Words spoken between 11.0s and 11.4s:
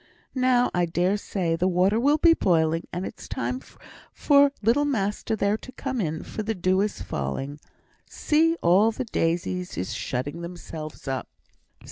up."